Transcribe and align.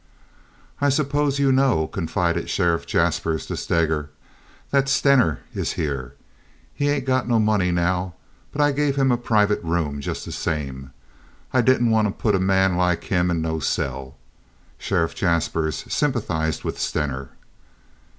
"I 0.79 0.89
suppose 0.89 1.37
you 1.37 1.51
know," 1.51 1.85
confided 1.85 2.49
Sheriff 2.49 2.87
Jaspers 2.87 3.45
to 3.45 3.55
Steger, 3.55 4.09
"that 4.71 4.89
Stener 4.89 5.41
is 5.53 5.73
here. 5.73 6.15
He 6.73 6.89
ain't 6.89 7.05
got 7.05 7.27
no 7.27 7.37
money 7.37 7.69
now, 7.69 8.15
but 8.51 8.61
I 8.61 8.71
gave 8.71 8.95
him 8.95 9.11
a 9.11 9.15
private 9.17 9.61
room 9.63 10.01
just 10.01 10.25
the 10.25 10.31
same. 10.31 10.91
I 11.53 11.61
didn't 11.61 11.91
want 11.91 12.07
to 12.07 12.19
put 12.19 12.33
a 12.33 12.39
man 12.39 12.77
like 12.77 13.03
him 13.03 13.29
in 13.29 13.43
no 13.43 13.59
cell." 13.59 14.15
Sheriff 14.79 15.13
Jaspers 15.13 15.85
sympathized 15.87 16.63
with 16.63 16.79
Stener. 16.79 17.29